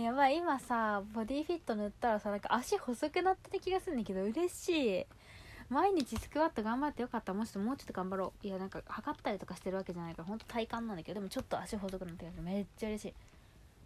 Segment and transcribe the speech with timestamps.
[0.00, 4.68] やばい今さボディフィット塗ったらさなんか足細くなってた気がするんだけど嬉し
[5.00, 5.06] い。
[5.68, 7.34] 毎日スクワット頑張ってよかった。
[7.34, 8.46] もうちょっともうちょっと頑張ろう。
[8.46, 13.14] いやなんか測ったりとかしてるわけじゃないからほんと体感なんだけどでもちょっと足細くなってるめっちゃ嬉しい。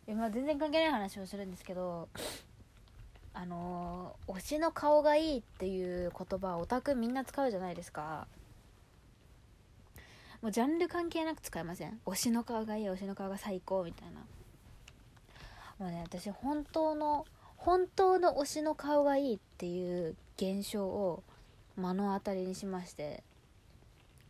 [0.08, 2.09] えまあ全然関係ない話をするんですけど
[3.32, 8.27] あのー推しの顔がいいっていう言葉オタクみんな使うじゃないですか。
[10.42, 12.00] もうジャンル関係なく使いません？
[12.04, 14.20] 推しの顔がいい推しの顔が最高みたいな。
[15.80, 17.26] もうね私本当の
[17.57, 21.25] 本当の推しの顔がいいっていう現象を
[21.76, 23.25] 目の当たりにしまして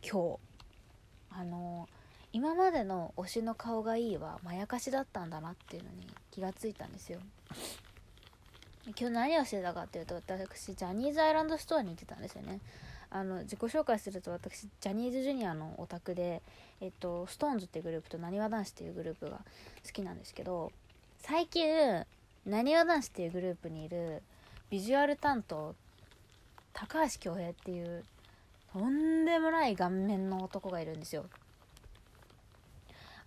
[0.01, 0.51] 今日。
[1.33, 1.87] あの
[2.33, 7.19] 今までの推しの顔がいいはまやかしだったんだなっていうのに気がついたんですよ。
[8.99, 12.59] 今日何をしてたかっていうと私ジャニーズアイランドストアに行ってたんですよね。
[13.09, 16.41] あの自己紹介すると私ジャニーズジュニアのオタクで
[16.79, 19.41] えっと SixTONES っていうグループとなにわ男子っていうグループが
[19.85, 20.71] 好きなんですけど
[21.21, 22.03] 最近
[22.45, 24.23] なにわ男子っていうグループにいる
[24.69, 25.75] ビジュアル担当
[26.73, 28.03] 高橋恭平っていう
[28.73, 31.25] とんでもない顔面の男がいるんですよ。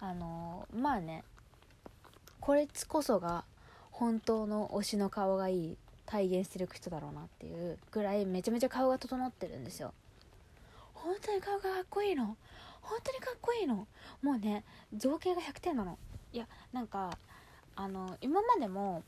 [0.00, 1.22] あのまあね
[2.40, 3.44] これこそが
[3.92, 9.94] 本当の推しの顔がいい体現してる人だろうなっていうぐらいめちゃめちゃ顔が整ってるんですよ。
[10.94, 12.36] 本当に顔がかっこいいの？
[12.82, 13.86] 本当にかっこいいの？
[14.20, 15.96] もうね造形が100点なの。
[16.32, 17.16] いやなんか
[17.76, 19.02] あの今までも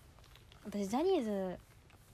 [0.64, 1.58] 私ジャニーズ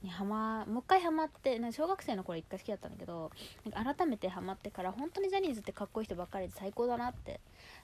[0.03, 3.31] にハマもう一回ハマってな小学生の頃一回好きだったんだけど
[3.65, 7.39] なんか改めてハマってから本当にジャニーズってかっこいい人ばっかりで最高だなって。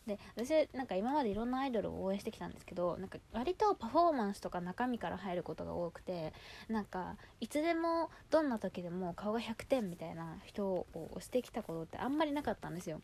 [0.06, 6.34] で私なんか今までいろんなアイドルを応援してきたんですけどなんか割とパフォーマンスとか中身から入ることが多くて
[6.68, 13.02] なんかいつでもどんな時でも顔が100点みたいな人を推してきたことってあんまりなかったんですよ。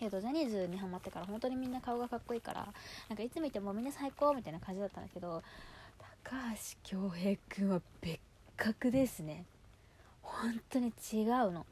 [0.00, 2.66] けどジャニーズにハマってから本当にみんな顔がかっこいいから
[3.08, 5.42] なんかいつ見てもみんな最高みたいな感じだったんだけど
[6.24, 6.36] 高
[6.82, 8.18] 橋恭平くんは別
[8.56, 9.46] 格ですね。
[10.22, 11.64] 本当に違うの。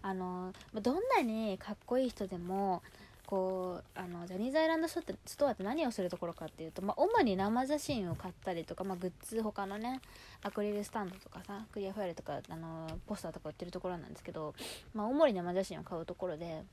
[0.00, 2.82] あのどんなにかっこいい人でも
[3.26, 5.00] こうあのジャニーズアイランドス
[5.36, 10.00] トアって何をするところかっていうと、まあ、主に生写真を買ったりとか、まあ、グッズ他のね
[10.42, 14.54] アクリルスタンドとかさクリアファイルとかあのポスターとか売ってるところなんですけど、
[14.92, 16.64] まあ、主に生写真を買うところで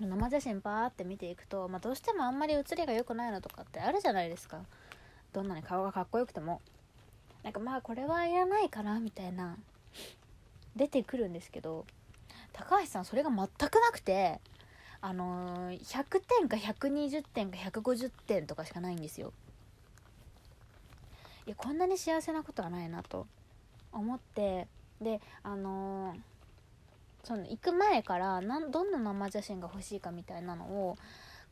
[0.00, 4.60] 生写真バーって見ていくと、まあ、どうしてもあんまり写りが良くないのとかってあるじゃないですか。
[5.32, 6.60] どんなに顔がかっこよくても。
[7.42, 9.56] なんかまあこれはいらないかなみたいな。
[10.76, 11.86] 出てくるんですけど
[12.52, 14.40] 高橋さんそれが全くなくて
[15.00, 19.32] あのー、100点か120点か150点とかしかないんですよ。
[21.46, 23.26] いやこんなに幸せなことはないなと
[23.92, 24.68] 思って。
[25.00, 26.18] であのー、
[27.26, 30.96] その行く前からなんどんな生写真が欲しいかみたいなのを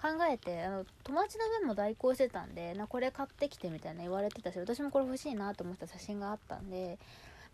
[0.01, 6.97] 考えてあの友達の分も代行してたんでなこれ買ってきてみたいな言われてたし私もこれ欲しいなと思った写真があったんで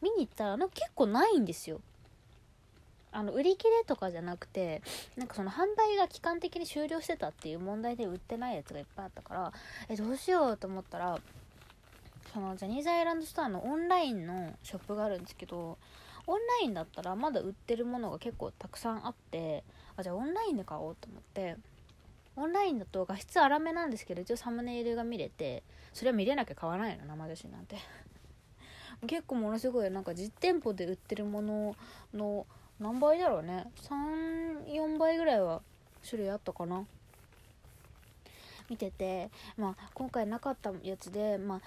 [0.03, 1.81] 見に行ったらなんか結構ないんですよ。
[3.13, 4.83] あの売り切れとかじゃなくて
[5.17, 9.53] なんかその販売が期間的に終了してたっていう問題で売ってないやつがいっぱいあったから
[9.89, 11.19] えどうしようと思ったら
[12.33, 15.77] そのジャニーズアイランドストアのオンラインのショップがあるんですけど
[16.31, 19.65] オンラインだったらまだ売ってるものが結構たくさんあって
[19.97, 21.57] あじゃあオンラインで買おうと思って
[22.37, 27.77] オンラインだと画質荒めなんですけど一応サムネイルが見れてそれは見れなきゃ買わないの生写真なんて。
[29.07, 31.75] 結構ものすごいなんか実店舗で売ってるもの
[32.13, 32.47] の
[32.79, 33.65] 何倍だろうね。
[33.77, 35.63] 34倍ぐらいは
[36.07, 36.85] 種類あったかな。
[38.69, 41.61] 見てて、まあ、今回なかったやつで、まあ、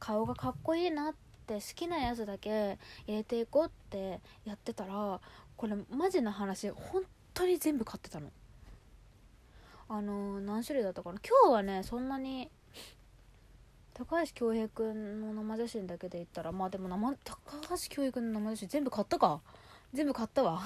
[0.00, 5.20] 顔がかっこいいなって好きなやつだけ入れていこうってやってたら
[5.56, 7.02] これマジな話本
[7.34, 8.30] 当に全部買ってたの。
[9.88, 11.20] あの、何種類だったかな。
[11.20, 12.50] 今日はねそんなに
[13.94, 17.36] 高橋恭平くんの生写真だけで言ったらまあでも生高
[17.68, 19.40] 橋恭平くんの生写真全部買ったか。
[19.92, 20.62] 全部買ったわ。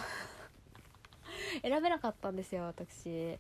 [1.63, 3.39] 選べなかったんですよ私。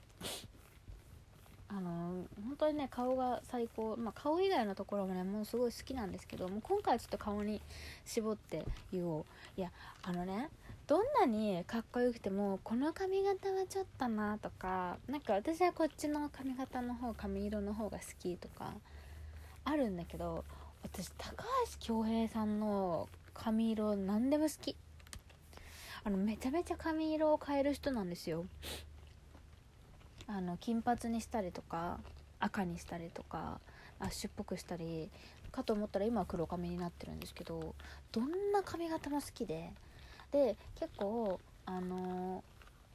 [1.69, 7.61] あの本当にね顔が最高、まあ、顔以外のところもねもうすごい好きなんですけどもう今回はちょっと顔に
[8.05, 9.25] 絞って言おう。
[9.57, 9.71] いや
[10.03, 10.49] あのね
[10.87, 18.73] どんなにかっこよくてもこの髪型はちょっとなとかなんか私はこっちの髪型の方髪色の方が好きとか
[19.65, 20.45] あるんだけど
[20.85, 21.45] 私高
[21.81, 24.77] 橋恭平さんの髪色何でも好き。
[26.05, 28.45] あのめちゃめちゃ髪色を変える人なんですよ。
[30.29, 31.99] あの金髪にしたりとか
[32.41, 33.61] 赤にしたりとか
[34.01, 35.09] アッシュっぽくしたり
[35.51, 37.75] かと思ったら今は黒髪になってるんですけど
[38.13, 39.71] どんな髪型も好きで
[40.33, 42.43] で結構あの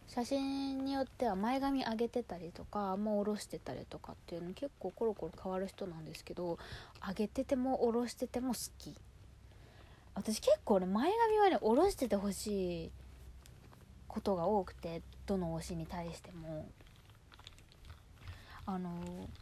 [0.07, 6.59] 写真によっては前髪上げてたりとかもう下ろしてたりとかっていうの結構コロコロ変わる人なんですけど
[7.07, 8.95] 上げてても下ろしてても好き。
[10.13, 12.91] 私結構ね前髪はね下ろしててほしい
[14.09, 16.67] ことが多くてどの推しに対しても。
[18.65, 18.89] あの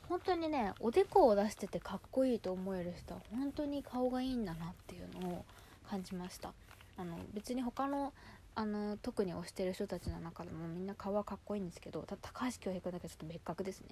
[0.07, 5.45] 本当にねおでこを出しててかっこいいと思える人は本当に顔がいいんだなっていうのを
[5.89, 6.53] 感じました。
[6.97, 8.13] あの別に他の
[8.55, 13.87] あの特に推してる人たちの中でもみんな顔はかっこいいんですけどた高橋恭平君だけちょっと別格ですね。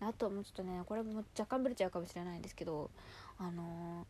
[0.00, 2.90] あともうちょっとねこれも若干ブレちゃうかもしれないんですけど
[3.38, 4.06] あの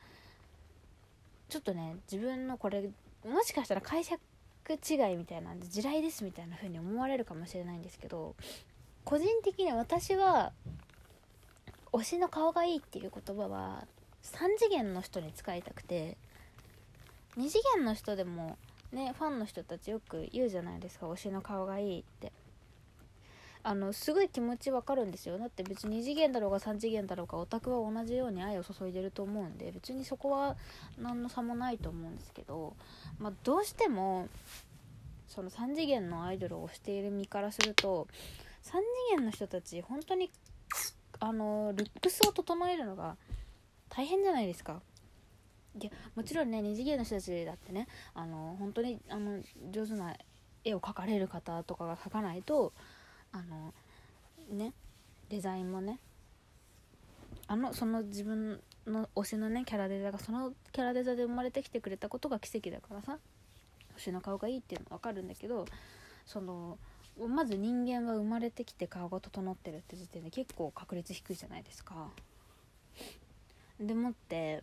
[1.48, 2.90] ー、ちょっとね自分のこれ
[3.26, 4.20] もしかしたら解釈
[4.70, 8.34] 違いみたいなんで地雷ですみたいな風に思われるかもしれないんですけど
[9.04, 10.52] 個人的に私は
[11.92, 13.86] 推しの顔がいいっていう言葉は
[14.22, 16.16] 3次元の人に使いたくて
[17.36, 18.56] 2次元の人でも
[18.92, 22.32] ねファンの人たちよく言うじゃないですか推しの顔がいいって。
[23.64, 25.38] あのすごい気持ちわかるんですよ。
[25.38, 30.56] だって別に2次元だろうが3次元だろうがオタクは同じように愛を注いでると思うんで別にそこは
[30.98, 32.74] 何の差もないと思うんですけど、
[33.20, 34.28] まあ、どうしても
[35.28, 38.08] その3次元のアイドルを推している身からすると
[38.62, 38.80] 3次
[39.16, 40.30] 元の人たち本当に
[41.20, 43.16] あのルックスを整えるのが
[43.88, 44.80] 大変じゃないですか。
[45.80, 50.14] いやもちろんね二次元の人たちだってねあの本当にあの上手な
[50.64, 52.72] 絵を描かれる方とかが描かないと
[53.32, 53.72] あの
[54.50, 54.74] ね
[55.30, 55.98] デザインもね
[57.46, 63.18] あのその自分の推しのねキャラデザがそのキャラデザで生まれてきてくれたことが奇跡だからさ
[63.96, 65.64] 推しの顔がいいっていうのは分かるんだけど
[66.26, 66.78] その
[67.18, 72.10] まず人間は生まれてきて顔が整ってるって時点で結構確率低いじゃないですか。
[73.80, 74.62] でもって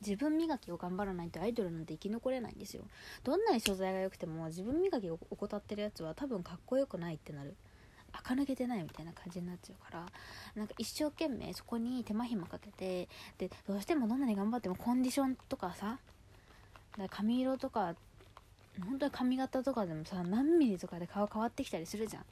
[0.00, 2.82] 自分磨きを頑張らないとアイドルなんて生き残れないんですよ。
[3.22, 7.54] どんなに素材が良くても自分磨きを怠ってるやつは多分かっこよくないってなる。
[8.12, 10.06] 垢抜けてないみたいな感じになっちゃうから。
[10.54, 13.08] なんか一生懸命そこに手間暇かけて
[13.38, 15.98] でどうしてもどんなに頑張ってもコンディションとかさ
[16.98, 17.94] だ髪色とか
[18.80, 22.24] 本当に髪型とかでもさ何ミリとかで顔変わってきたりするじゃん。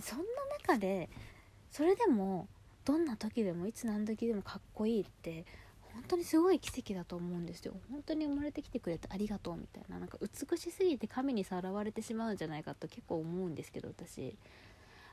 [0.00, 0.24] そんな
[0.60, 1.08] 中で
[1.70, 2.46] それでも
[2.84, 5.44] どんな時でもいつ何時でもかっこいいって
[5.94, 7.74] 本当にすごい奇跡だと思うんですよ。
[7.90, 9.98] 本当に生まれてきてくれてありがとうみたいな。
[9.98, 14.36] なんか美しすぎて神にさらわれてしまうんじゃないかと結構思うんですけど私。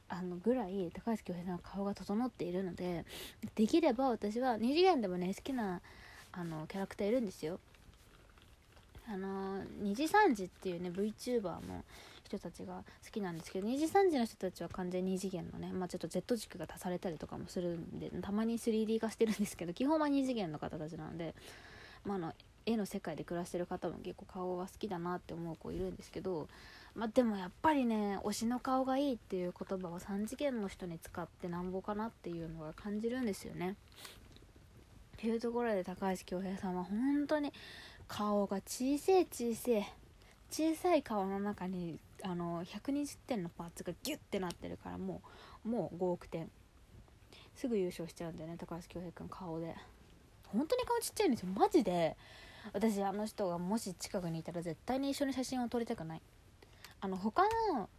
[0.08, 3.06] あのぐらい高橋恭平さんの顔が整っているので
[3.56, 5.82] できれば私は2次元でもね好きな
[6.32, 7.60] あのキャラクターいるんですよ。
[9.08, 11.84] あの2次3次っていうね VTuber の
[12.24, 21.36] 人たちが好きなんですけど2次3次の人たちは完全に2次元のね、まあ、ちょっと Z 軸が足されたりとかもするんでたまに 3D 化してるんですけど基本は2次元の方たちなので、
[22.04, 22.34] まあ、の
[22.66, 26.48] 絵の世界で暮らしてる方も結構顔は好きだなって思う子いるんですけど、
[26.96, 33.76] まあ、でもやっぱりね推しの顔がいいっていう言葉を3次元の人に使ってなんぼかなっていうのが感じるんですよね。
[35.16, 37.54] っていうところで高橋恭平さんは本当に
[38.08, 39.86] 顔が小せえ小せえ
[40.50, 45.22] 小さい顔の中にあの120点のパーツがギュッてなってるからも
[45.66, 46.50] うもう5億点
[47.56, 49.76] すぐ優勝しちゃうんだよね高橋恭平君顔で。
[50.48, 51.50] 本当に顔ちっちゃいんですよ。
[51.56, 52.16] マジで。
[52.74, 56.22] 私あの人がもし近くにいたら絶対に一緒に写真を撮りたくない。
[57.02, 57.44] あの他
[57.74, 57.90] の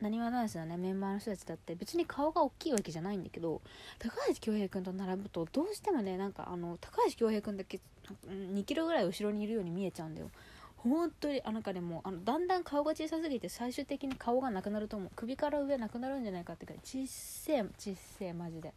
[0.00, 3.62] なにわ男子のねメンバーの人たちだって別に顔が大きいわけじゃないんだけど
[3.98, 7.80] 高橋恭平君と並ぶとどうしてもねなんかあの高橋恭平君だけ
[8.28, 10.30] 2キロぐらい後ろにいるように見えちゃうんだよ。
[10.76, 18.72] 本当にあなんかでもあのだんだん顔が小さすぎて最終的に顔がなくなると思う首から上なくなるんじゃないかってくらい小せえ小せえマジで、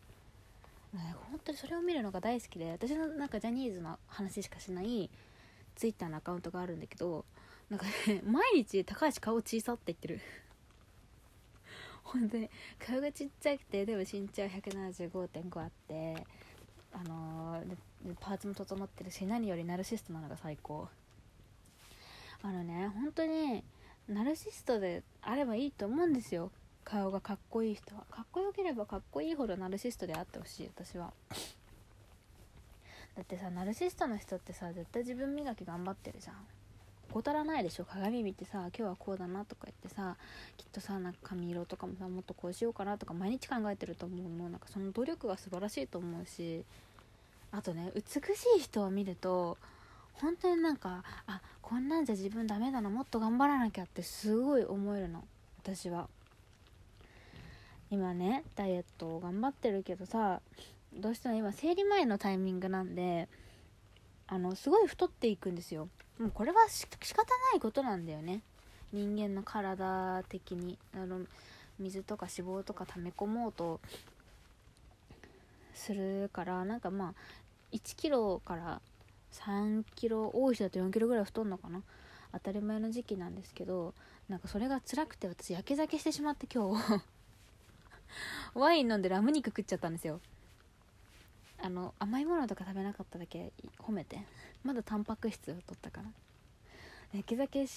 [0.93, 5.09] ね、本当にそれを見るのが大好きで私のなんかジャニーズの話しかしない
[5.75, 7.25] ツイッターのアカウントがあるんだけど
[7.69, 10.21] なんかね毎日高橋顔小さって言ってる。
[12.11, 12.49] 本当に
[12.79, 16.25] 顔がちっちゃくてでも身長175.5あって
[16.91, 20.87] あのー、パーツも整ってるし何よりナルシストなのが最高。
[22.41, 23.63] あのね本当に
[24.07, 26.51] ナルシストであればいいと思うんですよ。
[26.83, 28.05] 顔がかっこいい人は。
[28.09, 31.13] かっこよければかっこいいほどナルシストであってほしい私は。
[33.15, 36.35] だってさナルシストの人ってさ絶対自分磨き頑張ってるじゃん。
[37.11, 40.15] 怠らないでしょ鏡見てさ今日はこうだなとか言ってさ
[40.57, 46.63] きっとさなんか髪色とかもさもっとこうしようかなとか毎日考えてると思うのなんかその努力が素晴らしいと思うし
[47.51, 48.01] あとね美
[48.35, 49.57] しい人を見ると
[50.13, 55.23] 本当になんかあこんなんじゃ自分ダメだなもっと頑張らなきゃってすごい思えるの。
[55.61, 56.09] 私は。
[57.91, 60.41] 今ねダイエットを頑張ってるけどさ
[60.93, 63.27] どうしても今生理前のタイミングなんで
[64.27, 65.89] あのすごい太っていくんですよ。
[66.19, 68.41] もうこれは仕方ないことなんだよね。
[68.91, 70.77] 人間の体的に。
[70.93, 71.21] あの
[71.79, 73.79] 水とか脂肪とか溜め込もうと
[75.73, 76.65] するから。
[76.65, 77.13] なんかまあ
[77.71, 78.81] 1キロから
[79.31, 81.81] 3キロ多い人だと4キロぐらい太んのかな。
[82.33, 83.95] 当たり前の時期なんですけど
[84.27, 87.01] なんかそれが辛くて私やけ酒してしまって今日。
[88.53, 90.19] ワイン飲んでラム肉食っちゃったんですよ。
[91.61, 94.19] あの甘いものとか食べなかっただけ褒めて。
[94.63, 97.17] まだタンパク質を取ったから。
[97.17, 97.67] やけ酒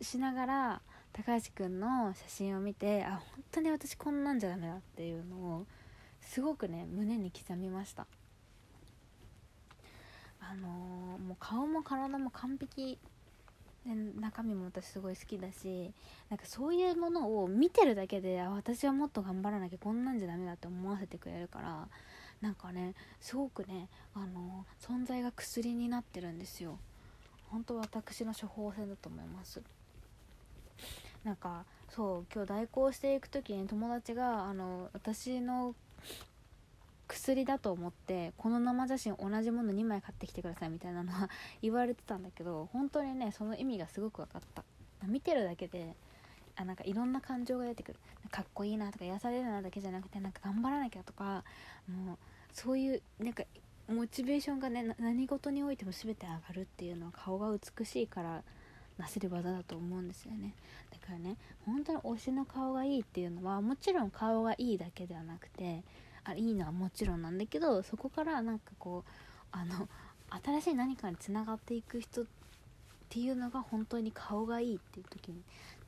[0.00, 0.82] しながら
[1.12, 5.66] 高橋くんの写真を見てあ本当に私こんなんじゃダメだっていうのを
[6.20, 8.06] すごくね胸に刻みました。
[10.40, 12.98] あのー、もう顔も体も完璧。
[13.86, 15.90] で中身も私すごい好きだし
[16.28, 21.88] なんかそういうものを見てるだけであ私はもっと頑張らなきゃこんなんじゃダメだって思わせてくれるから
[22.40, 26.78] なんかねすごくねあの存在が薬になってるんですよ。
[27.50, 29.62] 本当私の処方箋だと思います。
[31.24, 35.74] なんかそう今日代行していく時に友達があの私の
[37.08, 41.28] 薬だと思ってこの生写真同じもの2枚買ってきてくださいみたいなのは
[41.60, 44.64] 言われてたんだけど本当にねその意味がすごく分かった。
[45.06, 45.96] 見てるだけで
[46.56, 47.98] あなんかいろんな感情が出てくる。
[48.30, 51.44] かっこいいなとか癒されるなだけじゃなくてなんか頑張らなきゃとか
[51.88, 52.18] もう
[52.52, 53.44] そういうなんか
[53.88, 58.42] モチベーションがね何事においても全て上がるっていうのは顔が美しいから
[58.98, 60.54] なせる技だと思うんですよね。
[60.90, 65.82] だからね本当に推しの顔がいいっていうのはもちろん顔がいいだけではなくて
[66.24, 69.10] あいいのはもちろんなんだけどそこからなんかこう
[69.50, 69.88] あの
[70.44, 72.24] 新しい何かにつながっていく人っ
[73.08, 75.42] ていうのが本当に顔がいいっていう時に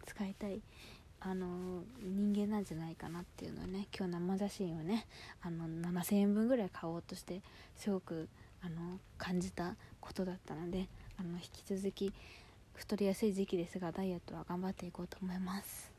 [0.07, 0.61] 使いたい
[1.21, 5.07] あの人間なんじゃないかなっていうのをね今日生写真をね
[5.41, 7.43] あの7000円分ぐらい買おうとして
[7.77, 8.29] すごく
[8.61, 12.13] あの感じたことだったのであの引き続き
[12.75, 15.92] 太りやすい時期ですがダイエットは頑張っていこうと思います。